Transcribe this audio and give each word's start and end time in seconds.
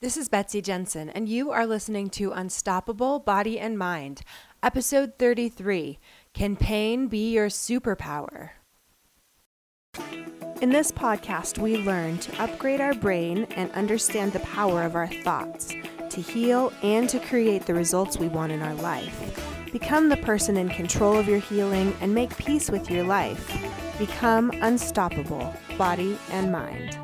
This 0.00 0.16
is 0.18 0.28
Betsy 0.28 0.60
Jensen, 0.60 1.08
and 1.08 1.28
you 1.28 1.50
are 1.50 1.66
listening 1.66 2.10
to 2.10 2.32
Unstoppable 2.32 3.20
Body 3.20 3.58
and 3.58 3.78
Mind, 3.78 4.22
episode 4.62 5.14
33 5.18 5.98
Can 6.34 6.56
Pain 6.56 7.06
Be 7.06 7.32
Your 7.32 7.46
Superpower? 7.46 8.50
In 10.60 10.70
this 10.70 10.90
podcast, 10.90 11.58
we 11.58 11.78
learn 11.78 12.18
to 12.18 12.42
upgrade 12.42 12.80
our 12.80 12.92
brain 12.92 13.44
and 13.56 13.70
understand 13.72 14.32
the 14.32 14.40
power 14.40 14.82
of 14.82 14.94
our 14.94 15.06
thoughts 15.06 15.72
to 16.10 16.20
heal 16.20 16.72
and 16.82 17.08
to 17.08 17.18
create 17.20 17.64
the 17.64 17.74
results 17.74 18.18
we 18.18 18.28
want 18.28 18.52
in 18.52 18.62
our 18.62 18.74
life. 18.74 19.40
Become 19.72 20.08
the 20.08 20.18
person 20.18 20.56
in 20.56 20.68
control 20.68 21.16
of 21.16 21.28
your 21.28 21.38
healing 21.38 21.96
and 22.00 22.12
make 22.12 22.36
peace 22.36 22.68
with 22.68 22.90
your 22.90 23.04
life. 23.04 23.48
Become 23.98 24.50
unstoppable, 24.60 25.54
body 25.78 26.18
and 26.30 26.52
mind. 26.52 26.98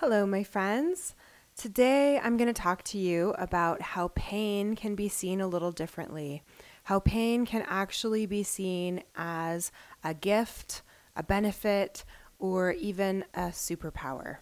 Hello, 0.00 0.24
my 0.24 0.44
friends. 0.44 1.16
Today 1.56 2.20
I'm 2.22 2.36
going 2.36 2.46
to 2.46 2.52
talk 2.52 2.84
to 2.84 2.98
you 2.98 3.34
about 3.36 3.82
how 3.82 4.12
pain 4.14 4.76
can 4.76 4.94
be 4.94 5.08
seen 5.08 5.40
a 5.40 5.48
little 5.48 5.72
differently, 5.72 6.44
how 6.84 7.00
pain 7.00 7.44
can 7.44 7.64
actually 7.66 8.24
be 8.24 8.44
seen 8.44 9.02
as 9.16 9.72
a 10.04 10.14
gift, 10.14 10.82
a 11.16 11.24
benefit, 11.24 12.04
or 12.38 12.70
even 12.70 13.24
a 13.34 13.48
superpower. 13.48 14.36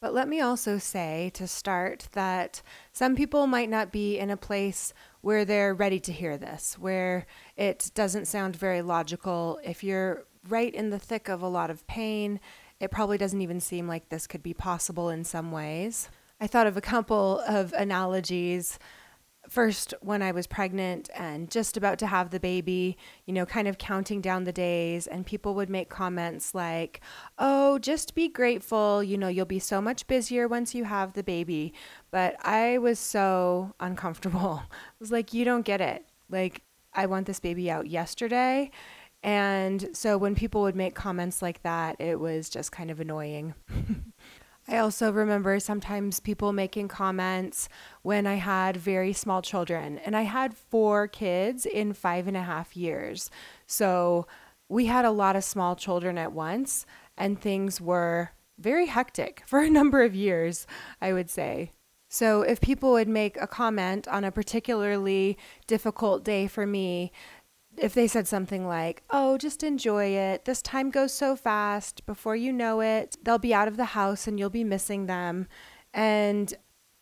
But 0.00 0.12
let 0.12 0.26
me 0.26 0.40
also 0.40 0.76
say 0.78 1.30
to 1.34 1.46
start 1.46 2.08
that 2.10 2.60
some 2.92 3.14
people 3.14 3.46
might 3.46 3.70
not 3.70 3.92
be 3.92 4.18
in 4.18 4.28
a 4.28 4.36
place 4.36 4.92
where 5.20 5.44
they're 5.44 5.72
ready 5.72 6.00
to 6.00 6.12
hear 6.12 6.36
this, 6.36 6.76
where 6.76 7.26
it 7.56 7.92
doesn't 7.94 8.26
sound 8.26 8.56
very 8.56 8.82
logical. 8.82 9.60
If 9.62 9.84
you're 9.84 10.24
right 10.48 10.74
in 10.74 10.90
the 10.90 10.98
thick 10.98 11.28
of 11.28 11.42
a 11.42 11.48
lot 11.48 11.70
of 11.70 11.86
pain, 11.86 12.40
it 12.80 12.90
probably 12.90 13.18
doesn't 13.18 13.40
even 13.40 13.60
seem 13.60 13.88
like 13.88 14.08
this 14.08 14.26
could 14.26 14.42
be 14.42 14.54
possible 14.54 15.08
in 15.08 15.24
some 15.24 15.50
ways. 15.52 16.08
I 16.40 16.46
thought 16.46 16.66
of 16.66 16.76
a 16.76 16.80
couple 16.80 17.40
of 17.46 17.72
analogies 17.72 18.78
first 19.48 19.94
when 20.00 20.22
I 20.22 20.32
was 20.32 20.46
pregnant 20.46 21.08
and 21.14 21.50
just 21.50 21.76
about 21.76 21.98
to 22.00 22.06
have 22.06 22.30
the 22.30 22.40
baby, 22.40 22.96
you 23.26 23.32
know, 23.32 23.46
kind 23.46 23.66
of 23.66 23.78
counting 23.78 24.20
down 24.20 24.44
the 24.44 24.52
days, 24.52 25.06
and 25.06 25.24
people 25.26 25.54
would 25.54 25.70
make 25.70 25.88
comments 25.88 26.54
like, 26.54 27.00
Oh, 27.38 27.78
just 27.78 28.14
be 28.14 28.28
grateful. 28.28 29.02
You 29.02 29.18
know, 29.18 29.28
you'll 29.28 29.46
be 29.46 29.58
so 29.58 29.80
much 29.80 30.06
busier 30.06 30.46
once 30.46 30.74
you 30.74 30.84
have 30.84 31.14
the 31.14 31.22
baby. 31.22 31.72
But 32.10 32.36
I 32.44 32.78
was 32.78 32.98
so 32.98 33.74
uncomfortable. 33.80 34.62
I 34.70 34.94
was 35.00 35.10
like, 35.10 35.32
You 35.32 35.44
don't 35.44 35.64
get 35.64 35.80
it. 35.80 36.04
Like, 36.30 36.62
I 36.92 37.06
want 37.06 37.26
this 37.26 37.40
baby 37.40 37.70
out 37.70 37.86
yesterday. 37.86 38.70
And 39.22 39.88
so 39.92 40.16
when 40.16 40.34
people 40.34 40.62
would 40.62 40.76
make 40.76 40.94
comments 40.94 41.42
like 41.42 41.62
that, 41.62 42.00
it 42.00 42.20
was 42.20 42.48
just 42.48 42.72
kind 42.72 42.90
of 42.90 43.00
annoying. 43.00 43.54
I 44.68 44.78
also 44.78 45.10
remember 45.10 45.58
sometimes 45.60 46.20
people 46.20 46.52
making 46.52 46.88
comments 46.88 47.70
when 48.02 48.26
I 48.26 48.34
had 48.34 48.76
very 48.76 49.14
small 49.14 49.40
children, 49.40 49.98
and 50.04 50.14
I 50.14 50.22
had 50.22 50.54
four 50.54 51.08
kids 51.08 51.64
in 51.64 51.94
five 51.94 52.28
and 52.28 52.36
a 52.36 52.42
half 52.42 52.76
years. 52.76 53.30
So 53.66 54.26
we 54.68 54.86
had 54.86 55.06
a 55.06 55.10
lot 55.10 55.36
of 55.36 55.44
small 55.44 55.74
children 55.74 56.18
at 56.18 56.32
once, 56.32 56.84
and 57.16 57.40
things 57.40 57.80
were 57.80 58.32
very 58.58 58.86
hectic 58.86 59.42
for 59.46 59.60
a 59.60 59.70
number 59.70 60.02
of 60.02 60.14
years, 60.14 60.66
I 61.00 61.12
would 61.14 61.30
say. 61.30 61.72
So, 62.10 62.40
if 62.40 62.62
people 62.62 62.92
would 62.92 63.08
make 63.08 63.36
a 63.38 63.46
comment 63.46 64.08
on 64.08 64.24
a 64.24 64.32
particularly 64.32 65.36
difficult 65.66 66.24
day 66.24 66.46
for 66.46 66.66
me, 66.66 67.12
if 67.80 67.94
they 67.94 68.06
said 68.06 68.26
something 68.28 68.66
like, 68.66 69.02
Oh, 69.10 69.38
just 69.38 69.62
enjoy 69.62 70.06
it. 70.06 70.44
This 70.44 70.62
time 70.62 70.90
goes 70.90 71.12
so 71.12 71.36
fast. 71.36 72.04
Before 72.06 72.36
you 72.36 72.52
know 72.52 72.80
it, 72.80 73.16
they'll 73.22 73.38
be 73.38 73.54
out 73.54 73.68
of 73.68 73.76
the 73.76 73.86
house 73.86 74.26
and 74.26 74.38
you'll 74.38 74.50
be 74.50 74.64
missing 74.64 75.06
them. 75.06 75.46
And 75.94 76.52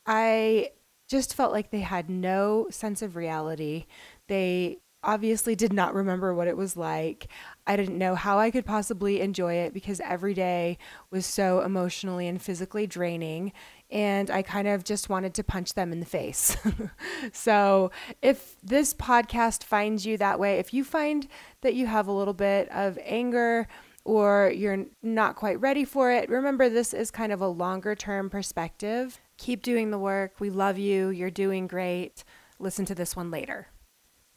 I 0.06 0.70
just 1.08 1.34
felt 1.34 1.52
like 1.52 1.70
they 1.70 1.80
had 1.80 2.10
no 2.10 2.66
sense 2.70 3.02
of 3.02 3.16
reality. 3.16 3.86
They 4.28 4.78
obviously 5.06 5.54
did 5.54 5.72
not 5.72 5.94
remember 5.94 6.34
what 6.34 6.48
it 6.48 6.56
was 6.56 6.76
like. 6.76 7.28
I 7.66 7.76
didn't 7.76 7.98
know 7.98 8.16
how 8.16 8.38
I 8.38 8.50
could 8.50 8.66
possibly 8.66 9.20
enjoy 9.20 9.54
it 9.54 9.72
because 9.72 10.00
every 10.00 10.34
day 10.34 10.78
was 11.10 11.24
so 11.24 11.60
emotionally 11.60 12.26
and 12.26 12.42
physically 12.42 12.86
draining. 12.86 13.52
And 13.90 14.30
I 14.30 14.42
kind 14.42 14.66
of 14.66 14.82
just 14.82 15.08
wanted 15.08 15.32
to 15.34 15.44
punch 15.44 15.74
them 15.74 15.92
in 15.92 16.00
the 16.00 16.06
face. 16.06 16.56
so, 17.32 17.92
if 18.20 18.56
this 18.62 18.92
podcast 18.92 19.62
finds 19.62 20.04
you 20.04 20.16
that 20.18 20.40
way, 20.40 20.58
if 20.58 20.74
you 20.74 20.82
find 20.82 21.28
that 21.60 21.74
you 21.74 21.86
have 21.86 22.08
a 22.08 22.12
little 22.12 22.34
bit 22.34 22.68
of 22.70 22.98
anger, 23.04 23.68
or 24.04 24.52
you're 24.54 24.86
not 25.02 25.36
quite 25.36 25.60
ready 25.60 25.84
for 25.84 26.12
it, 26.12 26.28
remember 26.28 26.68
this 26.68 26.94
is 26.94 27.10
kind 27.10 27.32
of 27.32 27.40
a 27.40 27.48
longer 27.48 27.94
term 27.94 28.30
perspective. 28.30 29.20
Keep 29.36 29.62
doing 29.62 29.90
the 29.90 29.98
work. 29.98 30.40
We 30.40 30.50
love 30.50 30.78
you. 30.78 31.10
You're 31.10 31.30
doing 31.30 31.66
great. 31.66 32.24
Listen 32.58 32.84
to 32.86 32.94
this 32.94 33.14
one 33.14 33.30
later 33.30 33.68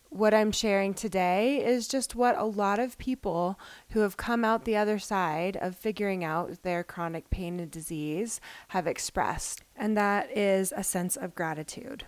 what 0.09 0.33
I'm 0.33 0.51
sharing 0.51 0.93
today 0.93 1.63
is 1.63 1.87
just 1.87 2.15
what 2.15 2.37
a 2.37 2.43
lot 2.43 2.79
of 2.79 2.97
people 2.97 3.59
who 3.91 3.99
have 3.99 4.17
come 4.17 4.43
out 4.43 4.65
the 4.65 4.75
other 4.75 4.97
side 4.97 5.55
of 5.57 5.75
figuring 5.75 6.23
out 6.23 6.63
their 6.63 6.83
chronic 6.83 7.29
pain 7.29 7.59
and 7.59 7.69
disease 7.69 8.41
have 8.69 8.87
expressed, 8.87 9.63
and 9.75 9.95
that 9.95 10.35
is 10.35 10.73
a 10.75 10.83
sense 10.83 11.15
of 11.15 11.35
gratitude. 11.35 12.05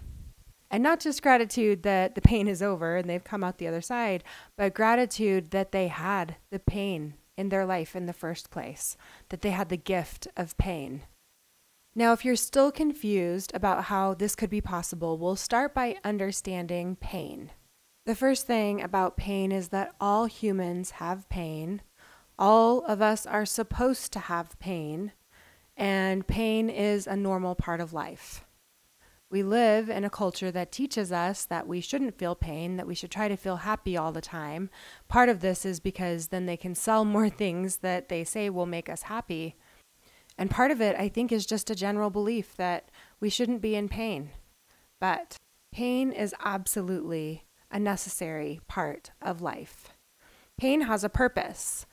And 0.72 0.82
not 0.82 1.00
just 1.00 1.22
gratitude 1.22 1.84
that 1.84 2.16
the 2.16 2.22
pain 2.22 2.48
is 2.48 2.62
over 2.62 2.98
and 2.98 3.10
they've 3.10 3.24
come 3.24 3.44
out 3.44 3.58
the 3.58 3.68
other 3.68 3.82
side, 3.82 4.24
but 4.58 4.74
gratitude 4.74 5.52
that 5.52 5.72
they 5.72 5.88
had 5.88 6.38
the 6.50 6.60
pain 6.60 7.16
in 7.38 7.50
their 7.50 7.66
life 7.66 7.96
in 7.96 8.08
the 8.08 8.14
first 8.14 8.50
place, 8.50 8.98
that 9.30 9.42
they 9.42 9.52
had 9.52 9.70
the 9.70 9.78
gift 9.78 10.28
of 10.36 10.58
pain. 10.58 11.04
Now, 11.94 12.14
if 12.14 12.24
you're 12.24 12.38
still 12.38 12.72
confused 12.72 13.52
about 13.54 13.86
how 13.86 14.14
this 14.14 14.36
could 14.36 14.50
be 14.50 14.62
possible, 14.62 15.18
we'll 15.18 15.36
start 15.36 15.74
by 15.74 15.98
understanding 16.04 16.96
pain. 16.96 17.52
The 18.06 18.16
first 18.16 18.48
thing 18.48 18.82
about 18.82 19.16
pain 19.16 19.52
is 19.52 19.68
that 19.68 19.94
all 20.02 20.26
humans 20.26 20.92
have 20.92 21.30
pain. 21.30 21.82
All 22.40 22.84
of 22.86 23.00
us 23.00 23.28
are 23.28 23.46
supposed 23.46 24.12
to 24.14 24.20
have 24.20 24.58
pain, 24.58 25.12
and 25.78 26.26
pain 26.26 26.68
is 26.68 27.06
a 27.06 27.16
normal 27.16 27.54
part 27.54 27.80
of 27.80 27.94
life. 27.94 28.44
We 29.30 29.44
live 29.44 29.88
in 29.88 30.04
a 30.04 30.10
culture 30.10 30.52
that 30.52 30.72
teaches 30.72 31.12
us 31.12 31.46
that 31.46 31.68
we 31.68 31.80
shouldn't 31.80 32.18
feel 32.18 32.34
pain, 32.34 32.76
that 32.78 32.88
we 32.88 32.96
should 32.96 33.12
try 33.12 33.28
to 33.28 33.38
feel 33.38 33.58
happy 33.58 33.96
all 33.96 34.12
the 34.12 34.20
time. 34.20 34.72
Part 35.08 35.30
of 35.30 35.42
this 35.42 35.64
is 35.64 35.80
because 35.80 36.28
then 36.28 36.48
they 36.48 36.58
can 36.58 36.74
sell 36.74 37.06
more 37.06 37.30
things 37.30 37.78
that 37.78 38.10
they 38.10 38.24
say 38.24 38.50
will 38.50 38.66
make 38.66 38.90
us 38.90 39.04
happy. 39.04 39.56
And 40.40 40.50
part 40.50 40.72
of 40.72 40.82
it, 40.82 40.96
I 40.98 41.08
think, 41.08 41.32
is 41.32 41.46
just 41.46 41.70
a 41.70 41.76
general 41.76 42.10
belief 42.10 42.58
that 42.58 42.90
we 43.20 43.30
shouldn't 43.30 43.62
be 43.62 43.76
in 43.76 43.88
pain. 43.88 44.32
But 45.00 45.38
pain 45.72 46.12
is 46.12 46.34
absolutely 46.44 47.46
a 47.72 47.80
necessary 47.80 48.60
part 48.68 49.12
of 49.22 49.42
life. 49.42 49.90
Pain 50.58 50.82
has 50.82 51.04
a 51.04 51.10
purpose. 51.10 51.86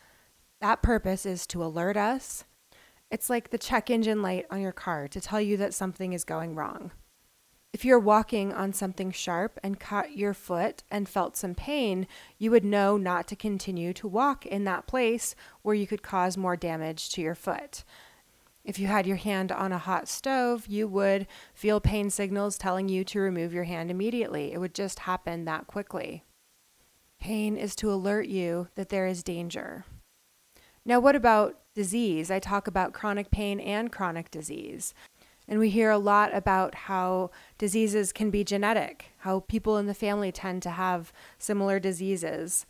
That 0.61 0.83
purpose 0.83 1.25
is 1.25 1.47
to 1.49 1.65
alert 1.65 1.97
us. 1.97 2.45
It's 3.11 3.31
like 3.31 3.51
the 3.51 3.59
check 3.59 3.89
engine 3.89 4.21
light 4.21 4.47
on 4.51 4.61
your 4.61 4.73
car 4.73 5.09
to 5.09 5.21
tell 5.21 5.41
you 5.41 5.57
that 5.57 5.73
something 5.73 6.13
is 6.13 6.25
going 6.25 6.55
wrong. 6.55 6.91
If 7.73 7.85
you're 7.85 7.99
walking 7.99 8.53
on 8.53 8.73
something 8.73 9.13
sharp 9.13 9.61
and 9.63 9.79
cut 9.79 10.17
your 10.17 10.33
foot 10.33 10.83
and 10.91 11.09
felt 11.09 11.37
some 11.37 11.55
pain, 11.55 12.07
you 12.39 12.51
would 12.51 12.65
know 12.65 12.97
not 12.97 13.29
to 13.29 13.37
continue 13.37 13.93
to 13.95 14.09
walk 14.09 14.47
in 14.47 14.65
that 14.65 14.87
place 14.87 15.35
where 15.63 15.75
you 15.75 15.87
could 15.87 16.03
cause 16.03 16.37
more 16.37 16.57
damage 16.57 17.11
to 17.11 17.21
your 17.21 17.35
foot. 17.35 17.85
If 18.69 18.79
you 18.79 18.87
had 18.87 19.07
your 19.07 19.17
hand 19.17 19.51
on 19.51 19.73
a 19.73 19.79
hot 19.79 20.09
stove, 20.09 20.67
you 20.67 20.87
would 20.89 21.27
feel 21.55 21.81
pain 21.81 22.11
signals 22.11 22.59
telling 22.59 22.91
you 22.91 23.03
to 23.05 23.19
remove 23.19 23.55
your 23.55 23.65
hand 23.65 23.91
immediately. 23.91 24.53
It 24.53 24.59
would 24.59 24.75
just 24.75 24.99
happen 24.99 25.47
that 25.47 25.67
quickly. 25.67 26.25
Pain 27.19 27.57
is 27.57 27.75
to 27.77 27.91
alert 27.91 28.27
you 28.27 28.69
that 28.75 28.91
there 28.91 29.07
is 29.07 29.23
danger. 29.23 29.87
Now, 30.85 31.01
what 31.01 31.17
about 31.17 31.59
disease? 31.75 32.31
I 32.31 32.41
talk 32.41 32.69
about 32.69 32.93
chronic 32.93 33.31
pain 33.31 33.59
and 33.59 33.91
chronic 33.91 34.31
disease. 34.31 34.93
And 35.49 35.59
we 35.59 35.71
hear 35.71 35.89
a 35.91 35.97
lot 35.97 36.37
about 36.37 36.75
how 36.75 37.31
diseases 37.57 38.13
can 38.13 38.29
be 38.29 38.45
genetic, 38.45 39.13
how 39.21 39.41
people 39.41 39.79
in 39.79 39.87
the 39.87 39.95
family 39.95 40.31
tend 40.31 40.63
to 40.65 40.73
have 40.73 41.11
similar 41.39 41.81
diseases. 41.81 42.67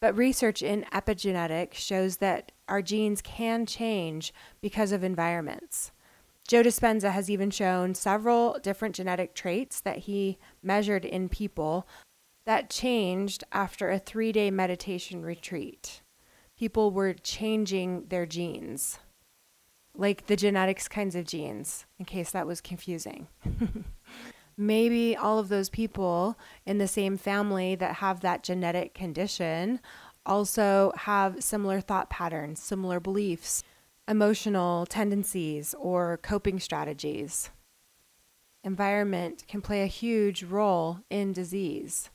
But 0.00 0.16
research 0.16 0.62
in 0.62 0.84
epigenetics 0.92 1.74
shows 1.74 2.18
that 2.18 2.52
our 2.68 2.82
genes 2.82 3.20
can 3.22 3.66
change 3.66 4.32
because 4.60 4.92
of 4.92 5.02
environments. 5.02 5.90
Joe 6.46 6.62
Dispenza 6.62 7.10
has 7.10 7.28
even 7.28 7.50
shown 7.50 7.94
several 7.94 8.58
different 8.62 8.94
genetic 8.94 9.34
traits 9.34 9.80
that 9.80 9.98
he 9.98 10.38
measured 10.62 11.04
in 11.04 11.28
people 11.28 11.86
that 12.46 12.70
changed 12.70 13.44
after 13.52 13.90
a 13.90 13.98
three 13.98 14.32
day 14.32 14.50
meditation 14.50 15.22
retreat. 15.22 16.00
People 16.58 16.90
were 16.90 17.12
changing 17.12 18.06
their 18.08 18.24
genes, 18.24 18.98
like 19.94 20.26
the 20.26 20.36
genetics 20.36 20.88
kinds 20.88 21.14
of 21.14 21.26
genes, 21.26 21.84
in 21.98 22.06
case 22.06 22.30
that 22.30 22.46
was 22.46 22.60
confusing. 22.62 23.28
Maybe 24.60 25.16
all 25.16 25.38
of 25.38 25.48
those 25.48 25.70
people 25.70 26.36
in 26.66 26.78
the 26.78 26.88
same 26.88 27.16
family 27.16 27.76
that 27.76 27.96
have 27.96 28.20
that 28.20 28.42
genetic 28.42 28.92
condition 28.92 29.80
also 30.26 30.92
have 30.96 31.42
similar 31.42 31.80
thought 31.80 32.10
patterns, 32.10 32.60
similar 32.60 33.00
beliefs. 33.00 33.62
emotional 34.08 34.86
tendencies 34.86 35.74
or 35.78 36.16
coping 36.22 36.58
strategies. 36.58 37.50
Environment 38.64 39.44
can 39.46 39.60
play 39.60 39.82
a 39.82 39.86
huge 39.86 40.42
role 40.42 41.00
in 41.10 41.32
disease, 41.32 42.08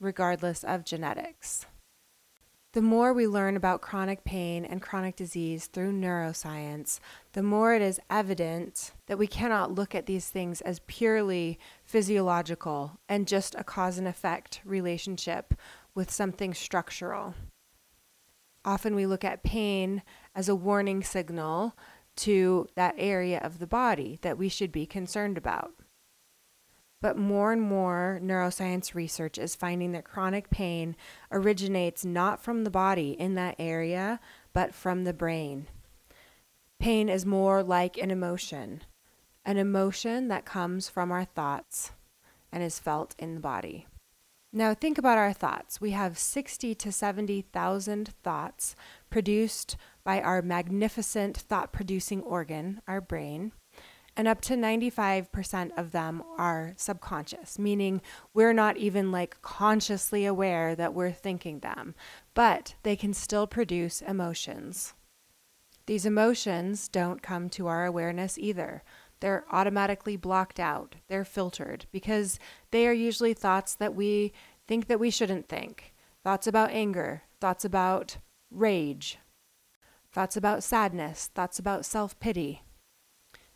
regardless 0.00 0.64
of 0.64 0.86
genetics. 0.86 1.66
The 2.74 2.82
more 2.82 3.12
we 3.12 3.28
learn 3.28 3.56
about 3.56 3.82
chronic 3.82 4.24
pain 4.24 4.64
and 4.64 4.82
chronic 4.82 5.14
disease 5.14 5.68
through 5.68 5.92
neuroscience, 5.92 6.98
the 7.32 7.42
more 7.44 7.72
it 7.72 7.80
is 7.80 8.00
evident 8.10 8.90
that 9.06 9.16
we 9.16 9.28
cannot 9.28 9.72
look 9.72 9.94
at 9.94 10.06
these 10.06 10.28
things 10.28 10.60
as 10.60 10.80
purely 10.88 11.56
physiological 11.84 12.98
and 13.08 13.28
just 13.28 13.54
a 13.54 13.62
cause 13.62 13.96
and 13.96 14.08
effect 14.08 14.60
relationship 14.64 15.54
with 15.94 16.10
something 16.10 16.52
structural. 16.52 17.36
Often 18.64 18.96
we 18.96 19.06
look 19.06 19.22
at 19.22 19.44
pain 19.44 20.02
as 20.34 20.48
a 20.48 20.56
warning 20.56 21.04
signal 21.04 21.76
to 22.16 22.66
that 22.74 22.96
area 22.98 23.38
of 23.38 23.60
the 23.60 23.68
body 23.68 24.18
that 24.22 24.36
we 24.36 24.48
should 24.48 24.72
be 24.72 24.84
concerned 24.84 25.38
about. 25.38 25.74
But 27.04 27.18
more 27.18 27.52
and 27.52 27.60
more 27.60 28.18
neuroscience 28.22 28.94
research 28.94 29.36
is 29.36 29.54
finding 29.54 29.92
that 29.92 30.06
chronic 30.06 30.48
pain 30.48 30.96
originates 31.30 32.02
not 32.02 32.42
from 32.42 32.64
the 32.64 32.70
body 32.70 33.10
in 33.10 33.34
that 33.34 33.56
area, 33.58 34.20
but 34.54 34.74
from 34.74 35.04
the 35.04 35.12
brain. 35.12 35.66
Pain 36.78 37.10
is 37.10 37.26
more 37.26 37.62
like 37.62 37.98
an 37.98 38.10
emotion, 38.10 38.84
an 39.44 39.58
emotion 39.58 40.28
that 40.28 40.46
comes 40.46 40.88
from 40.88 41.12
our 41.12 41.26
thoughts 41.26 41.92
and 42.50 42.62
is 42.62 42.78
felt 42.78 43.14
in 43.18 43.34
the 43.34 43.40
body. 43.40 43.86
Now, 44.50 44.72
think 44.72 44.96
about 44.96 45.18
our 45.18 45.34
thoughts. 45.34 45.82
We 45.82 45.90
have 45.90 46.16
60 46.16 46.74
to 46.74 46.90
70,000 46.90 48.14
thoughts 48.22 48.74
produced 49.10 49.76
by 50.04 50.22
our 50.22 50.40
magnificent 50.40 51.36
thought 51.36 51.70
producing 51.70 52.22
organ, 52.22 52.80
our 52.88 53.02
brain 53.02 53.52
and 54.16 54.28
up 54.28 54.40
to 54.42 54.54
95% 54.54 55.70
of 55.76 55.90
them 55.90 56.22
are 56.38 56.74
subconscious, 56.76 57.58
meaning 57.58 58.00
we're 58.32 58.52
not 58.52 58.76
even 58.76 59.10
like 59.10 59.42
consciously 59.42 60.24
aware 60.24 60.76
that 60.76 60.94
we're 60.94 61.12
thinking 61.12 61.60
them, 61.60 61.94
but 62.32 62.74
they 62.84 62.94
can 62.96 63.12
still 63.12 63.46
produce 63.46 64.00
emotions. 64.02 64.94
These 65.86 66.06
emotions 66.06 66.88
don't 66.88 67.22
come 67.22 67.48
to 67.50 67.66
our 67.66 67.84
awareness 67.84 68.38
either. 68.38 68.82
They're 69.20 69.44
automatically 69.50 70.16
blocked 70.16 70.60
out, 70.60 70.96
they're 71.08 71.24
filtered 71.24 71.86
because 71.92 72.38
they 72.70 72.86
are 72.86 72.92
usually 72.92 73.34
thoughts 73.34 73.74
that 73.76 73.94
we 73.94 74.32
think 74.66 74.86
that 74.86 75.00
we 75.00 75.10
shouldn't 75.10 75.48
think. 75.48 75.94
Thoughts 76.22 76.46
about 76.46 76.70
anger, 76.70 77.22
thoughts 77.40 77.64
about 77.64 78.18
rage, 78.50 79.18
thoughts 80.12 80.36
about 80.36 80.62
sadness, 80.62 81.30
thoughts 81.34 81.58
about 81.58 81.84
self 81.84 82.18
pity, 82.20 82.62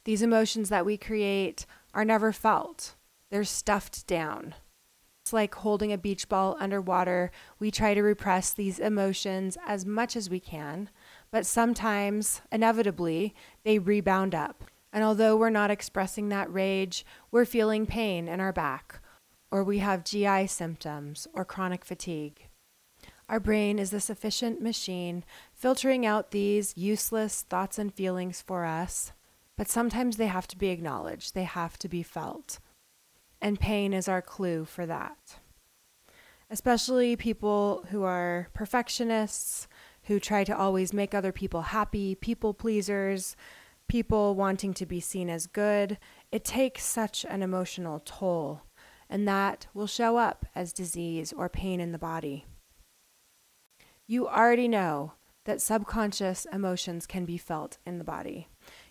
these 0.09 0.23
emotions 0.23 0.71
that 0.71 0.87
we 0.87 0.97
create 0.97 1.67
are 1.93 2.03
never 2.03 2.33
felt, 2.33 2.95
they're 3.31 3.45
stuffed 3.45 4.07
down. 4.07 4.55
It's 5.21 5.35
like 5.35 5.55
holding 5.57 5.93
a 5.93 5.99
beach 5.99 6.31
ball 6.31 6.57
underwater. 6.59 7.31
We 7.59 7.71
try 7.71 7.93
to 7.93 8.01
repress 8.01 8.51
these 8.51 8.79
emotions 8.79 9.59
as 9.67 9.85
much 9.85 10.17
as 10.17 10.31
we 10.31 10.41
can, 10.41 10.89
but 11.31 11.45
sometimes, 11.45 12.41
inevitably, 12.51 13.35
they 13.65 13.79
rebound 13.79 14.35
up. 14.35 14.65
And 14.95 15.05
although 15.05 15.37
we're 15.37 15.51
not 15.51 15.71
expressing 15.71 16.31
that 16.31 16.51
rage, 16.51 17.05
we're 17.31 17.45
feeling 17.45 17.85
pain 17.85 18.29
in 18.29 18.41
our 18.41 18.55
back, 18.55 19.03
or 19.51 19.63
we 19.63 19.81
have 19.81 20.05
GI 20.05 20.47
symptoms 20.47 21.29
or 21.35 21.45
chronic 21.45 21.85
fatigue. 21.85 22.49
Our 23.29 23.41
brain 23.41 23.79
is 23.79 23.91
this 23.91 24.09
efficient 24.09 24.63
machine 24.63 25.23
filtering 25.53 26.07
out 26.07 26.31
these 26.31 26.75
useless 26.79 27.43
thoughts 27.43 27.79
and 27.79 27.93
feelings 27.93 28.41
for 28.41 28.65
us 28.65 29.13
but 29.59 29.69
sometimes 29.69 30.17
they 30.17 30.29
have 30.29 30.47
to 30.47 30.57
be 30.57 30.69
acknowledged, 30.69 31.35
they 31.35 31.43
have 31.43 31.77
to 31.81 31.89
be 31.89 32.03
felt. 32.05 32.61
And 33.43 33.59
pain 33.59 33.93
is 33.93 34.09
our 34.09 34.23
clue 34.23 34.65
for 34.65 34.87
that. 34.87 35.41
Especially 36.49 37.17
people 37.17 37.85
who 37.91 38.05
are 38.05 38.49
perfectionists, 38.55 39.67
who 40.05 40.21
try 40.21 40.45
to 40.45 40.57
always 40.57 40.93
make 40.93 41.13
other 41.13 41.33
people 41.33 41.63
happy, 41.63 42.15
people 42.15 42.55
pleasers, 42.55 43.37
people 43.89 44.37
wanting 44.37 44.73
to 44.75 44.87
be 44.87 45.01
seen 45.01 45.29
as 45.29 45.49
good. 45.49 45.99
It 46.31 46.45
takes 46.45 46.85
such 46.85 47.27
an 47.29 47.43
emotional 47.43 48.01
toll, 48.05 48.63
and 49.11 49.27
that 49.27 49.67
will 49.75 49.89
show 49.89 50.19
up 50.19 50.47
as 50.55 50.73
disease 50.73 51.33
or 51.33 51.49
pain 51.49 51.81
in 51.81 51.91
the 51.91 51.99
body. 51.99 52.47
You 54.07 54.29
already 54.29 54.69
know 54.69 55.15
that 55.47 55.61
subconscious 55.61 56.47
emotions 56.53 57.07
can 57.07 57.25
be 57.25 57.39
felt 57.39 57.79
in 57.85 57.99
the 57.99 58.05
body. 58.05 58.49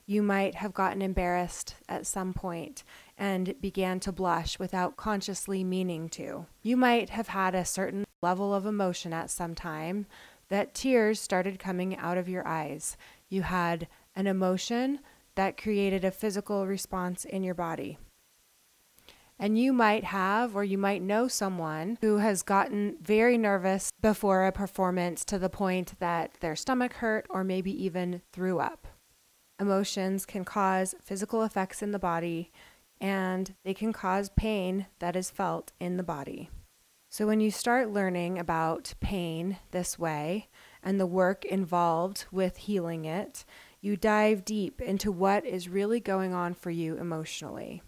You 0.09 0.23
might 0.23 0.55
have 0.55 0.73
gotten 0.73 1.01
embarrassed 1.01 1.75
at 1.89 2.07
some 2.07 2.33
point 2.33 2.85
and 3.17 3.59
began 3.59 3.99
to 3.99 4.13
blush 4.13 4.57
without 4.57 4.95
consciously 4.95 5.65
meaning 5.65 6.07
to. 6.11 6.45
You 6.61 6.77
might 6.77 7.09
have 7.09 7.27
had 7.27 7.53
a 7.53 7.65
certain 7.65 8.05
level 8.21 8.53
of 8.53 8.65
emotion 8.65 9.11
at 9.11 9.29
some 9.29 9.53
time 9.53 10.05
that 10.47 10.73
tears 10.73 11.19
started 11.19 11.59
coming 11.59 11.97
out 11.97 12.17
of 12.17 12.29
your 12.29 12.47
eyes. 12.47 12.95
You 13.27 13.41
had 13.41 13.89
an 14.15 14.27
emotion 14.27 15.01
that 15.35 15.61
created 15.61 16.05
a 16.05 16.11
physical 16.11 16.65
response 16.65 17.25
in 17.25 17.43
your 17.43 17.53
body. 17.53 17.97
And 19.37 19.59
you 19.59 19.73
might 19.73 20.05
have, 20.05 20.55
or 20.55 20.63
you 20.63 20.77
might 20.77 21.01
know 21.01 21.27
someone 21.27 21.97
who 21.99 22.17
has 22.19 22.43
gotten 22.43 22.95
very 23.01 23.37
nervous 23.37 23.91
before 24.01 24.45
a 24.45 24.53
performance 24.53 25.25
to 25.25 25.37
the 25.37 25.49
point 25.49 25.99
that 25.99 26.31
their 26.39 26.55
stomach 26.55 26.93
hurt 26.93 27.27
or 27.29 27.43
maybe 27.43 27.71
even 27.83 28.21
threw 28.31 28.59
up. 28.59 28.87
Emotions 29.59 30.25
can 30.25 30.45
cause 30.45 30.93
physical 31.01 31.43
effects 31.43 31.81
in 31.81 31.91
the 31.91 31.99
body 31.99 32.51
and 32.99 33.55
they 33.63 33.73
can 33.73 33.93
cause 33.93 34.29
pain 34.29 34.87
that 34.99 35.15
is 35.15 35.29
felt 35.29 35.71
in 35.79 35.97
the 35.97 36.03
body. 36.03 36.49
So, 37.09 37.25
when 37.25 37.39
you 37.39 37.51
start 37.51 37.89
learning 37.89 38.37
about 38.37 38.93
pain 38.99 39.57
this 39.71 39.97
way 39.97 40.49
and 40.83 40.99
the 40.99 41.05
work 41.05 41.45
involved 41.45 42.25
with 42.31 42.57
healing 42.57 43.05
it, 43.05 43.45
you 43.81 43.95
dive 43.95 44.43
deep 44.43 44.81
into 44.81 45.11
what 45.11 45.45
is 45.45 45.69
really 45.69 45.99
going 45.99 46.33
on 46.33 46.53
for 46.53 46.69
you 46.69 46.97
emotionally. 46.97 47.81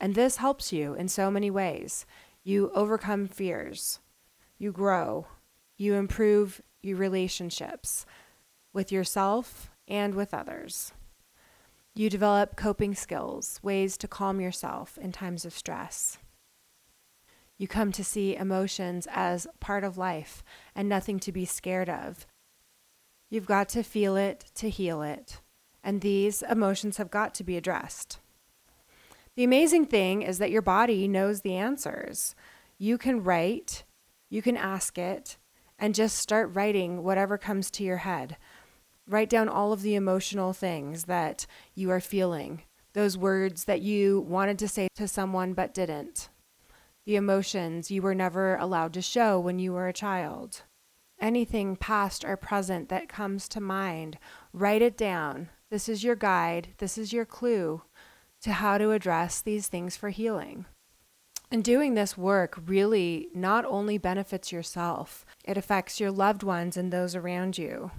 And 0.00 0.14
this 0.14 0.36
helps 0.36 0.72
you 0.72 0.94
in 0.94 1.08
so 1.08 1.30
many 1.30 1.50
ways. 1.50 2.04
You 2.42 2.70
overcome 2.74 3.28
fears, 3.28 4.00
you 4.58 4.72
grow, 4.72 5.28
you 5.76 5.94
improve 5.94 6.60
your 6.82 6.96
relationships 6.96 8.04
with 8.72 8.90
yourself 8.90 9.70
and 9.86 10.14
with 10.14 10.34
others. 10.34 10.92
You 11.96 12.10
develop 12.10 12.56
coping 12.56 12.96
skills, 12.96 13.60
ways 13.62 13.96
to 13.98 14.08
calm 14.08 14.40
yourself 14.40 14.98
in 14.98 15.12
times 15.12 15.44
of 15.44 15.52
stress. 15.52 16.18
You 17.56 17.68
come 17.68 17.92
to 17.92 18.02
see 18.02 18.34
emotions 18.34 19.06
as 19.12 19.46
part 19.60 19.84
of 19.84 19.96
life 19.96 20.42
and 20.74 20.88
nothing 20.88 21.20
to 21.20 21.30
be 21.30 21.44
scared 21.44 21.88
of. 21.88 22.26
You've 23.30 23.46
got 23.46 23.68
to 23.70 23.84
feel 23.84 24.16
it 24.16 24.44
to 24.56 24.68
heal 24.68 25.02
it, 25.02 25.40
and 25.84 26.00
these 26.00 26.42
emotions 26.42 26.96
have 26.96 27.12
got 27.12 27.32
to 27.34 27.44
be 27.44 27.56
addressed. 27.56 28.18
The 29.36 29.44
amazing 29.44 29.86
thing 29.86 30.22
is 30.22 30.38
that 30.38 30.50
your 30.50 30.62
body 30.62 31.06
knows 31.06 31.42
the 31.42 31.54
answers. 31.54 32.34
You 32.76 32.98
can 32.98 33.22
write, 33.22 33.84
you 34.30 34.42
can 34.42 34.56
ask 34.56 34.98
it, 34.98 35.36
and 35.78 35.94
just 35.94 36.18
start 36.18 36.54
writing 36.54 37.04
whatever 37.04 37.38
comes 37.38 37.70
to 37.72 37.84
your 37.84 37.98
head. 37.98 38.36
Write 39.06 39.28
down 39.28 39.48
all 39.48 39.72
of 39.72 39.82
the 39.82 39.94
emotional 39.94 40.52
things 40.52 41.04
that 41.04 41.46
you 41.74 41.90
are 41.90 42.00
feeling, 42.00 42.62
those 42.94 43.18
words 43.18 43.64
that 43.64 43.82
you 43.82 44.20
wanted 44.20 44.58
to 44.60 44.68
say 44.68 44.88
to 44.94 45.06
someone 45.06 45.52
but 45.52 45.74
didn't, 45.74 46.30
the 47.04 47.16
emotions 47.16 47.90
you 47.90 48.00
were 48.00 48.14
never 48.14 48.56
allowed 48.56 48.94
to 48.94 49.02
show 49.02 49.38
when 49.38 49.58
you 49.58 49.72
were 49.72 49.88
a 49.88 49.92
child. 49.92 50.62
Anything 51.20 51.76
past 51.76 52.24
or 52.24 52.36
present 52.36 52.88
that 52.88 53.08
comes 53.08 53.46
to 53.48 53.60
mind, 53.60 54.18
write 54.52 54.82
it 54.82 54.96
down. 54.96 55.50
This 55.70 55.88
is 55.88 56.02
your 56.02 56.16
guide, 56.16 56.68
this 56.78 56.96
is 56.96 57.12
your 57.12 57.24
clue 57.24 57.82
to 58.42 58.52
how 58.52 58.78
to 58.78 58.90
address 58.90 59.40
these 59.40 59.68
things 59.68 59.96
for 59.96 60.10
healing. 60.10 60.66
And 61.50 61.62
doing 61.62 61.94
this 61.94 62.16
work 62.16 62.58
really 62.66 63.28
not 63.34 63.64
only 63.64 63.98
benefits 63.98 64.50
yourself, 64.50 65.24
it 65.44 65.56
affects 65.56 66.00
your 66.00 66.10
loved 66.10 66.42
ones 66.42 66.76
and 66.76 66.92
those 66.92 67.14
around 67.14 67.58
you. 67.58 67.90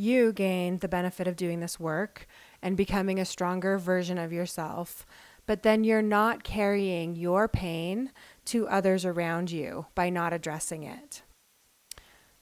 You 0.00 0.32
gain 0.32 0.78
the 0.78 0.88
benefit 0.88 1.28
of 1.28 1.36
doing 1.36 1.60
this 1.60 1.78
work 1.78 2.26
and 2.62 2.74
becoming 2.74 3.18
a 3.18 3.26
stronger 3.26 3.76
version 3.76 4.16
of 4.16 4.32
yourself, 4.32 5.04
but 5.44 5.62
then 5.62 5.84
you're 5.84 6.00
not 6.00 6.42
carrying 6.42 7.16
your 7.16 7.48
pain 7.48 8.10
to 8.46 8.66
others 8.66 9.04
around 9.04 9.50
you 9.50 9.84
by 9.94 10.08
not 10.08 10.32
addressing 10.32 10.84
it. 10.84 11.20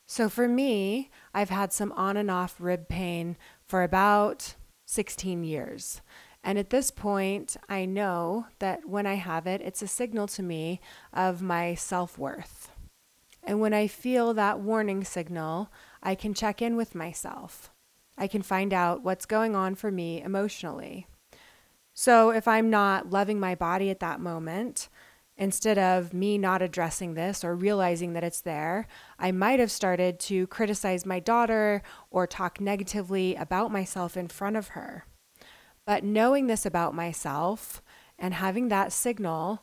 So 0.06 0.28
for 0.28 0.46
me, 0.46 1.10
I've 1.34 1.50
had 1.50 1.72
some 1.72 1.90
on 1.94 2.16
and 2.16 2.30
off 2.30 2.60
rib 2.60 2.88
pain 2.88 3.36
for 3.66 3.82
about 3.82 4.54
16 4.86 5.42
years. 5.42 6.00
And 6.44 6.60
at 6.60 6.70
this 6.70 6.92
point, 6.92 7.56
I 7.68 7.86
know 7.86 8.46
that 8.60 8.88
when 8.88 9.04
I 9.04 9.14
have 9.14 9.48
it, 9.48 9.62
it's 9.62 9.82
a 9.82 9.88
signal 9.88 10.28
to 10.28 10.44
me 10.44 10.80
of 11.12 11.42
my 11.42 11.74
self 11.74 12.18
worth. 12.18 12.70
And 13.42 13.58
when 13.60 13.74
I 13.74 13.88
feel 13.88 14.32
that 14.34 14.60
warning 14.60 15.02
signal, 15.02 15.72
I 16.02 16.14
can 16.14 16.34
check 16.34 16.62
in 16.62 16.76
with 16.76 16.94
myself. 16.94 17.70
I 18.16 18.26
can 18.26 18.42
find 18.42 18.72
out 18.72 19.02
what's 19.02 19.26
going 19.26 19.54
on 19.54 19.74
for 19.74 19.90
me 19.90 20.22
emotionally. 20.22 21.06
So 21.94 22.30
if 22.30 22.46
I'm 22.46 22.70
not 22.70 23.10
loving 23.10 23.40
my 23.40 23.54
body 23.54 23.90
at 23.90 24.00
that 24.00 24.20
moment, 24.20 24.88
instead 25.36 25.78
of 25.78 26.12
me 26.12 26.36
not 26.36 26.62
addressing 26.62 27.14
this 27.14 27.44
or 27.44 27.54
realizing 27.54 28.12
that 28.12 28.24
it's 28.24 28.40
there, 28.40 28.86
I 29.18 29.32
might 29.32 29.60
have 29.60 29.70
started 29.70 30.18
to 30.20 30.46
criticize 30.48 31.06
my 31.06 31.20
daughter 31.20 31.82
or 32.10 32.26
talk 32.26 32.60
negatively 32.60 33.36
about 33.36 33.72
myself 33.72 34.16
in 34.16 34.28
front 34.28 34.56
of 34.56 34.68
her. 34.68 35.04
But 35.86 36.04
knowing 36.04 36.48
this 36.48 36.66
about 36.66 36.94
myself 36.94 37.82
and 38.18 38.34
having 38.34 38.68
that 38.68 38.92
signal, 38.92 39.62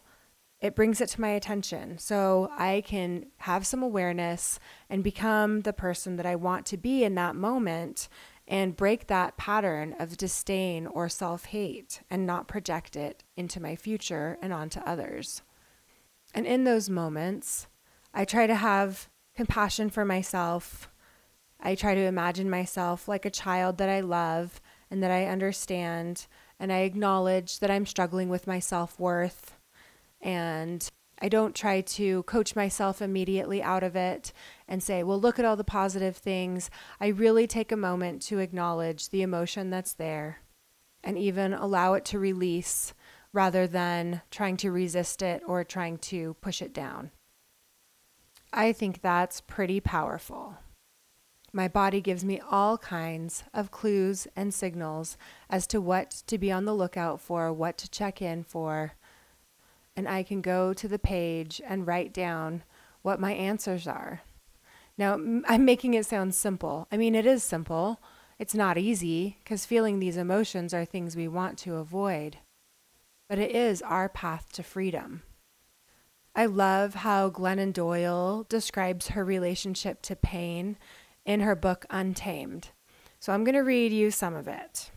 it 0.65 0.75
brings 0.75 0.99
it 0.99 1.09
to 1.09 1.21
my 1.21 1.29
attention. 1.29 1.97
So 1.97 2.49
I 2.57 2.81
can 2.85 3.27
have 3.37 3.67
some 3.67 3.83
awareness 3.83 4.59
and 4.89 5.03
become 5.03 5.61
the 5.61 5.73
person 5.73 6.15
that 6.15 6.25
I 6.25 6.35
want 6.35 6.65
to 6.67 6.77
be 6.77 7.03
in 7.03 7.15
that 7.15 7.35
moment 7.35 8.09
and 8.47 8.75
break 8.75 9.07
that 9.07 9.37
pattern 9.37 9.95
of 9.99 10.17
disdain 10.17 10.87
or 10.87 11.07
self 11.09 11.45
hate 11.45 12.01
and 12.09 12.25
not 12.25 12.47
project 12.47 12.95
it 12.95 13.23
into 13.37 13.61
my 13.61 13.75
future 13.75 14.37
and 14.41 14.51
onto 14.53 14.79
others. 14.81 15.41
And 16.33 16.45
in 16.45 16.63
those 16.63 16.89
moments, 16.89 17.67
I 18.13 18.25
try 18.25 18.47
to 18.47 18.55
have 18.55 19.07
compassion 19.35 19.89
for 19.89 20.03
myself. 20.03 20.89
I 21.59 21.75
try 21.75 21.95
to 21.95 22.01
imagine 22.01 22.49
myself 22.49 23.07
like 23.07 23.25
a 23.25 23.29
child 23.31 23.77
that 23.77 23.89
I 23.89 23.99
love 23.99 24.61
and 24.91 25.01
that 25.03 25.11
I 25.11 25.25
understand. 25.25 26.27
And 26.59 26.71
I 26.71 26.79
acknowledge 26.79 27.59
that 27.59 27.71
I'm 27.71 27.85
struggling 27.85 28.29
with 28.29 28.47
my 28.47 28.59
self 28.59 28.99
worth. 28.99 29.54
And 30.25 30.89
I 31.21 31.29
don't 31.29 31.55
try 31.55 31.81
to 31.81 32.23
coach 32.23 32.55
myself 32.55 33.01
immediately 33.01 33.61
out 33.61 33.83
of 33.83 33.95
it 33.95 34.33
and 34.67 34.81
say, 34.81 35.03
well, 35.03 35.21
look 35.21 35.39
at 35.39 35.45
all 35.45 35.55
the 35.55 35.63
positive 35.63 36.17
things. 36.17 36.69
I 36.99 37.07
really 37.07 37.47
take 37.47 37.71
a 37.71 37.77
moment 37.77 38.23
to 38.23 38.39
acknowledge 38.39 39.09
the 39.09 39.21
emotion 39.21 39.69
that's 39.69 39.93
there 39.93 40.39
and 41.03 41.17
even 41.17 41.53
allow 41.53 41.93
it 41.93 42.03
to 42.05 42.19
release 42.19 42.93
rather 43.31 43.67
than 43.67 44.23
trying 44.31 44.57
to 44.57 44.71
resist 44.71 45.21
it 45.21 45.43
or 45.45 45.63
trying 45.63 45.99
to 45.99 46.33
push 46.41 46.61
it 46.61 46.73
down. 46.73 47.11
I 48.51 48.73
think 48.73 49.01
that's 49.01 49.41
pretty 49.41 49.79
powerful. 49.79 50.57
My 51.53 51.67
body 51.67 52.01
gives 52.01 52.25
me 52.25 52.41
all 52.49 52.77
kinds 52.77 53.43
of 53.53 53.71
clues 53.71 54.27
and 54.35 54.53
signals 54.53 55.17
as 55.49 55.67
to 55.67 55.79
what 55.79 56.23
to 56.27 56.37
be 56.37 56.51
on 56.51 56.65
the 56.65 56.73
lookout 56.73 57.21
for, 57.21 57.53
what 57.53 57.77
to 57.77 57.89
check 57.89 58.21
in 58.21 58.43
for, 58.43 58.93
and 59.95 60.07
I 60.07 60.23
can 60.23 60.41
go 60.41 60.73
to 60.73 60.87
the 60.87 60.99
page 60.99 61.61
and 61.65 61.87
write 61.87 62.13
down 62.13 62.63
what 63.01 63.19
my 63.19 63.31
answers 63.33 63.87
are. 63.87 64.21
Now, 64.97 65.13
I'm 65.47 65.65
making 65.65 65.93
it 65.93 66.05
sound 66.05 66.33
simple. 66.35 66.87
I 66.91 66.97
mean, 66.97 67.15
it 67.15 67.25
is 67.25 67.43
simple. 67.43 67.99
It's 68.39 68.55
not 68.55 68.77
easy 68.77 69.37
because 69.43 69.65
feeling 69.65 69.99
these 69.99 70.17
emotions 70.17 70.73
are 70.73 70.85
things 70.85 71.15
we 71.15 71.27
want 71.27 71.57
to 71.59 71.75
avoid 71.75 72.37
but 73.27 73.39
it 73.39 73.55
is 73.55 73.81
our 73.81 74.09
path 74.09 74.51
to 74.53 74.63
freedom. 74.63 75.23
I 76.35 76.45
love 76.45 76.95
how 76.95 77.29
Glennon 77.29 77.73
Doyle 77.73 78.45
describes 78.49 79.09
her 79.09 79.23
relationship 79.23 80.01
to 80.03 80.15
pain 80.15 80.77
in 81.25 81.39
her 81.39 81.55
book 81.55 81.85
Untamed. 81.89 82.69
So 83.19 83.33
I'm 83.33 83.43
going 83.43 83.55
to 83.55 83.61
read 83.61 83.91
you 83.91 84.11
some 84.11 84.35
of 84.35 84.47
it. 84.47 84.91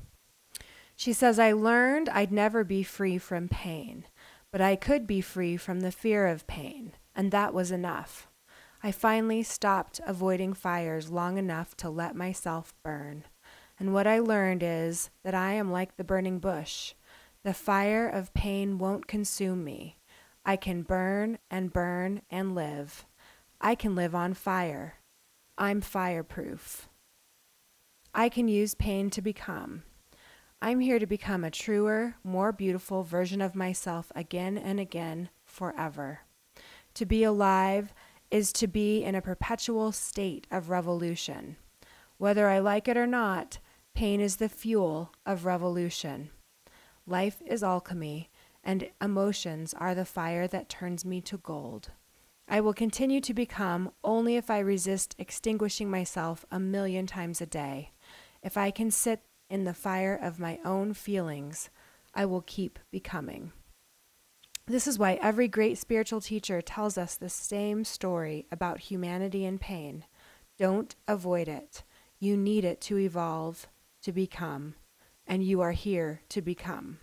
She 0.97 1.13
says, 1.13 1.39
I 1.39 1.53
learned 1.53 2.09
I'd 2.09 2.33
never 2.33 2.65
be 2.65 2.83
free 2.83 3.19
from 3.19 3.49
pain, 3.49 4.05
but 4.51 4.61
I 4.61 4.77
could 4.77 5.07
be 5.07 5.21
free 5.21 5.57
from 5.57 5.81
the 5.81 5.93
fear 5.93 6.27
of 6.27 6.47
pain, 6.47 6.93
and 7.15 7.31
that 7.31 7.53
was 7.53 7.71
enough. 7.71 8.29
I 8.83 8.93
finally 8.93 9.43
stopped 9.43 10.01
avoiding 10.07 10.53
fires 10.53 11.11
long 11.11 11.37
enough 11.37 11.77
to 11.79 11.91
let 11.91 12.15
myself 12.15 12.73
burn. 12.85 13.25
And 13.79 13.93
what 13.93 14.07
I 14.07 14.19
learned 14.19 14.63
is 14.63 15.11
that 15.25 15.35
I 15.35 15.53
am 15.53 15.71
like 15.71 15.97
the 15.97 16.05
burning 16.05 16.39
bush. 16.39 16.95
The 17.45 17.55
fire 17.55 18.09
of 18.09 18.35
pain 18.35 18.79
won't 18.79 19.07
consume 19.07 19.65
me. 19.65 19.97
I 20.45 20.57
can 20.57 20.83
burn 20.83 21.39
and 21.51 21.73
burn 21.73 22.23
and 22.31 22.55
live. 22.55 23.05
I 23.61 23.75
can 23.75 23.95
live 23.95 24.15
on 24.15 24.35
fire. 24.35 24.95
I'm 25.57 25.81
fireproof. 25.81 26.89
I 28.15 28.29
can 28.29 28.49
use 28.49 28.75
pain 28.75 29.11
to 29.11 29.21
become. 29.21 29.83
I'm 30.61 30.81
here 30.81 30.99
to 30.99 31.07
become 31.07 31.45
a 31.45 31.53
truer, 31.53 32.17
more 32.25 32.51
beautiful 32.51 33.05
version 33.05 33.41
of 33.41 33.55
myself 33.55 34.11
again 34.17 34.59
and 34.59 34.81
again, 34.81 35.29
forever. 35.45 36.21
To 36.95 37.07
be 37.07 37.23
alive 37.23 37.95
is 38.33 38.53
to 38.55 38.67
be 38.67 39.05
in 39.05 39.15
a 39.15 39.23
perpetual 39.23 39.93
state 39.93 40.49
of 40.51 40.69
revolution. 40.69 41.57
Whether 42.17 42.49
I 42.49 42.59
like 42.59 42.89
it 42.89 42.97
or 42.97 43.07
not, 43.07 43.61
pain 43.95 44.21
is 44.21 44.37
the 44.37 44.49
fuel 44.49 45.13
of 45.25 45.45
revolution. 45.45 46.31
Life 47.07 47.41
is 47.47 47.63
alchemy, 47.63 48.29
and 48.65 48.91
emotions 49.01 49.73
are 49.75 49.95
the 49.95 50.05
fire 50.05 50.49
that 50.49 50.69
turns 50.69 51.05
me 51.05 51.21
to 51.21 51.39
gold. 51.39 51.93
I 52.49 52.61
will 52.61 52.75
continue 52.75 53.21
to 53.21 53.33
become 53.33 53.93
only 54.03 54.37
if 54.37 54.51
I 54.51 54.59
resist 54.59 55.15
extinguishing 55.19 55.89
myself 55.89 56.45
a 56.51 56.59
million 56.59 57.07
times 57.07 57.41
a 57.41 57.47
day. 57.47 57.93
If 58.43 58.57
I 58.57 58.73
can 58.73 58.91
sit 58.91 59.23
in 59.51 59.65
the 59.65 59.75
fire 59.75 60.19
of 60.21 60.41
my 60.41 60.59
own 60.65 60.95
feelings, 60.95 61.71
I 62.15 62.27
will 62.27 62.43
keep 62.43 62.79
becoming. 62.91 63.53
This 64.67 64.87
is 64.87 64.99
why 64.99 65.19
every 65.23 65.49
great 65.49 65.79
spiritual 65.79 66.21
teacher 66.21 66.61
tells 66.61 66.99
us 66.99 67.15
the 67.15 67.31
same 67.31 67.85
story 67.85 68.47
about 68.53 68.81
humanity 68.81 69.45
and 69.45 69.61
pain. 69.61 70.05
Don't 70.59 70.95
avoid 71.07 71.49
it. 71.49 71.85
You 72.19 72.37
need 72.37 72.65
it 72.65 72.81
to 72.83 72.99
evolve, 72.99 73.67
to 74.03 74.13
become 74.13 74.75
and 75.29 75.45
you 75.45 75.61
are 75.61 75.73
here 75.73 76.23
to 76.31 76.41
become. 76.41 76.99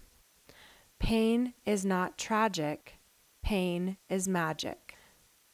Pain 0.99 1.53
is 1.65 1.85
not 1.85 2.17
tragic, 2.17 2.95
pain 3.43 3.97
is 4.09 4.27
magic. 4.27 4.95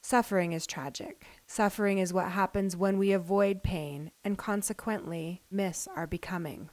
Suffering 0.03 0.51
is 0.53 0.65
tragic. 0.65 1.27
Suffering 1.45 1.99
is 1.99 2.11
what 2.11 2.31
happens 2.31 2.75
when 2.75 2.97
we 2.97 3.11
avoid 3.11 3.61
pain 3.61 4.11
and 4.23 4.35
consequently 4.35 5.43
miss 5.51 5.87
our 5.95 6.07
becoming. 6.07 6.69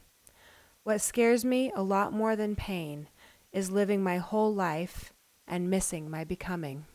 What 0.89 1.03
scares 1.03 1.45
me 1.45 1.71
a 1.77 1.83
lot 1.83 2.15
more 2.15 2.35
than 2.35 2.57
pain 2.57 3.11
is 3.53 3.71
living 3.71 4.03
my 4.03 4.17
whole 4.17 4.55
life 4.55 5.13
and 5.47 5.69
missing 5.69 6.09
my 6.09 6.25
becoming. 6.25 6.87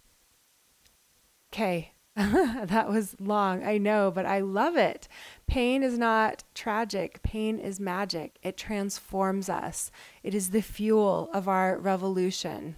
Okay, 1.54 1.92
that 2.16 2.90
was 2.90 3.16
long, 3.20 3.64
I 3.64 3.78
know, 3.78 4.10
but 4.10 4.26
I 4.26 4.40
love 4.40 4.76
it. 4.78 5.08
Pain 5.46 5.84
is 5.84 6.00
not 6.00 6.44
tragic, 6.56 7.22
pain 7.22 7.60
is 7.60 7.80
magic. 7.80 8.40
It 8.42 8.58
transforms 8.58 9.48
us, 9.48 9.92
it 10.24 10.34
is 10.34 10.50
the 10.50 10.64
fuel 10.64 11.30
of 11.32 11.48
our 11.48 11.78
revolution. 11.78 12.78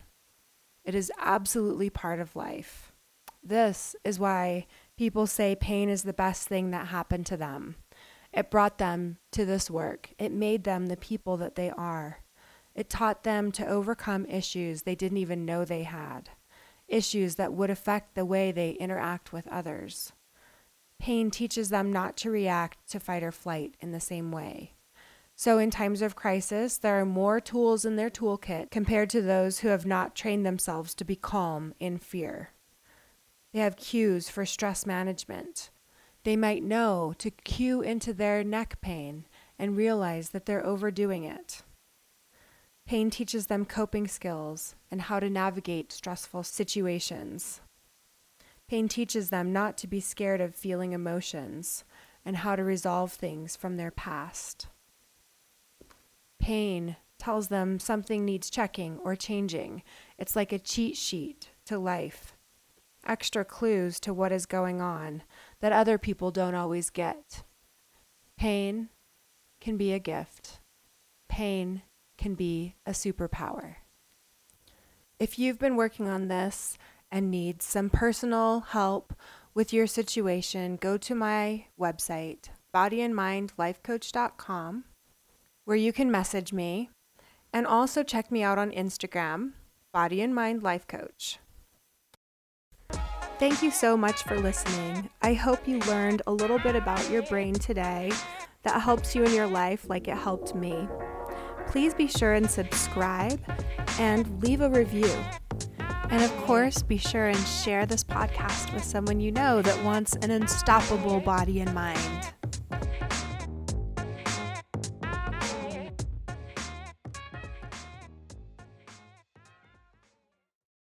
It 0.84 0.96
is 0.96 1.14
absolutely 1.18 1.90
part 1.90 2.20
of 2.20 2.36
life. 2.36 2.92
This 3.42 3.96
is 4.04 4.20
why 4.20 4.68
people 4.98 5.28
say 5.28 5.56
pain 5.56 5.88
is 5.88 6.04
the 6.04 6.12
best 6.12 6.50
thing 6.50 6.72
that 6.72 6.88
happened 6.88 7.26
to 7.28 7.38
them. 7.38 7.78
It 8.36 8.52
brought 8.52 8.78
them 8.78 9.18
to 9.32 9.46
this 9.46 9.72
work, 9.72 10.14
it 10.20 10.32
made 10.32 10.64
them 10.64 10.88
the 10.88 10.98
people 10.98 11.38
that 11.38 11.56
they 11.56 11.72
are. 11.72 12.20
It 12.76 12.90
taught 12.90 13.24
them 13.24 13.52
to 13.54 13.66
overcome 13.66 14.26
issues 14.26 14.82
they 14.82 14.96
didn't 14.96 15.18
even 15.18 15.46
know 15.46 15.64
they 15.64 15.84
had 15.84 16.30
issues 16.88 17.36
that 17.36 17.54
would 17.54 17.70
affect 17.70 18.16
the 18.16 18.26
way 18.26 18.52
they 18.52 18.72
interact 18.72 19.34
with 19.34 19.48
others. 19.48 20.14
Pain 21.00 21.30
teaches 21.32 21.70
them 21.70 21.92
not 21.92 22.16
to 22.18 22.32
react 22.32 22.90
to 22.92 23.00
fight 23.00 23.24
or 23.24 23.32
flight 23.32 23.76
in 23.80 23.92
the 23.92 24.00
same 24.00 24.32
way. 24.32 24.74
So, 25.36 25.58
in 25.58 25.70
times 25.70 26.02
of 26.02 26.16
crisis, 26.16 26.78
there 26.78 27.00
are 27.00 27.06
more 27.06 27.42
tools 27.42 27.84
in 27.84 27.98
their 27.98 28.10
toolkit 28.10 28.72
compared 28.72 29.10
to 29.10 29.22
those 29.22 29.60
who 29.60 29.68
have 29.68 29.86
not 29.86 30.16
trained 30.16 30.46
themselves 30.46 30.94
to 30.96 31.04
be 31.04 31.18
calm 31.18 31.74
in 31.78 31.98
fear. 31.98 32.52
They 33.52 33.60
have 33.60 33.76
cues 33.76 34.30
for 34.30 34.46
stress 34.46 34.86
management. 34.86 35.70
They 36.26 36.36
might 36.36 36.64
know 36.64 37.14
to 37.20 37.30
cue 37.30 37.82
into 37.82 38.12
their 38.12 38.44
neck 38.44 38.82
pain 38.82 39.26
and 39.60 39.78
realize 39.78 40.32
that 40.32 40.48
they're 40.48 40.66
overdoing 40.66 41.24
it. 41.24 41.62
Pain 42.88 43.12
teaches 43.12 43.46
them 43.46 43.64
coping 43.64 44.08
skills 44.08 44.74
and 44.90 45.04
how 45.04 45.20
to 45.20 45.30
navigate 45.30 45.92
stressful 45.92 46.42
situations. 46.44 47.62
Pain 48.68 48.88
teaches 48.88 49.30
them 49.30 49.54
not 49.54 49.78
to 49.78 49.88
be 49.88 50.00
scared 50.00 50.42
of 50.42 50.56
feeling 50.56 50.94
emotions 50.94 51.84
and 52.26 52.38
how 52.38 52.56
to 52.56 52.64
resolve 52.64 53.14
things 53.14 53.56
from 53.56 53.78
their 53.78 53.92
past. 53.92 54.66
Pain 56.40 56.96
tells 57.20 57.50
them 57.50 57.78
something 57.78 58.26
needs 58.26 58.50
checking 58.50 58.98
or 59.00 59.16
changing. 59.16 59.84
It's 60.18 60.36
like 60.36 60.52
a 60.52 60.58
cheat 60.58 60.98
sheet 60.98 61.50
to 61.66 61.78
life, 61.78 62.35
extra 63.06 63.46
clues 63.46 64.00
to 64.02 64.14
what 64.14 64.32
is 64.32 64.46
going 64.46 64.82
on 64.82 65.24
that 65.60 65.72
other 65.72 65.98
people 65.98 66.32
don't 66.32 66.56
always 66.56 66.90
get. 66.90 67.44
Pain 68.38 68.90
can 69.62 69.78
be 69.78 69.94
a 69.94 70.00
gift. 70.00 70.60
Pain 71.30 71.84
can 72.18 72.36
be 72.36 72.76
a 72.86 72.92
superpower. 72.92 73.76
If 75.20 75.40
you've 75.40 75.60
been 75.60 75.76
working 75.76 76.10
on 76.10 76.28
this 76.28 76.78
and 77.12 77.32
need 77.32 77.62
some 77.62 77.90
personal 77.90 78.60
help 78.60 79.14
with 79.54 79.72
your 79.72 79.88
situation, 79.88 80.76
go 80.76 80.98
to 80.98 81.16
my 81.16 81.68
website, 81.80 82.50
bodyandmindlifecoach.com, 82.76 84.84
where 85.64 85.78
you 85.78 85.94
can 85.94 86.12
message 86.12 86.52
me, 86.52 86.90
and 87.54 87.66
also 87.66 88.04
check 88.04 88.30
me 88.32 88.44
out 88.44 88.58
on 88.58 88.72
Instagram, 88.72 89.54
Body 89.94 90.22
and 90.22 90.36
Mind 90.36 90.62
Life 90.62 90.86
Coach. 90.88 91.40
Thank 93.38 93.62
you 93.62 93.70
so 93.70 93.98
much 93.98 94.24
for 94.24 94.40
listening. 94.40 95.10
I 95.22 95.34
hope 95.34 95.68
you 95.68 95.80
learned 95.80 96.22
a 96.26 96.32
little 96.32 96.58
bit 96.58 96.76
about 96.76 97.10
your 97.10 97.22
brain 97.24 97.54
today 97.54 98.12
that 98.64 98.82
helps 98.82 99.14
you 99.14 99.26
in 99.26 99.34
your 99.34 99.46
life 99.46 99.90
like 99.90 100.08
it 100.08 100.16
helped 100.16 100.56
me. 100.56 100.88
Please 101.68 101.94
be 101.94 102.08
sure 102.08 102.34
and 102.34 102.50
subscribe 102.50 103.42
and 104.00 104.42
leave 104.42 104.62
a 104.62 104.70
review. 104.70 105.12
And 106.10 106.24
of 106.24 106.36
course, 106.38 106.82
be 106.82 106.98
sure 106.98 107.28
and 107.28 107.38
share 107.46 107.86
this 107.86 108.06
podcast 108.06 108.74
with 108.74 108.86
someone 108.86 109.20
you 109.20 109.34
know 109.34 109.62
that 109.62 109.84
wants 109.84 110.16
an 110.16 110.32
unstoppable 110.32 111.20
body 111.20 111.60
and 111.60 111.74
mind. 111.74 112.35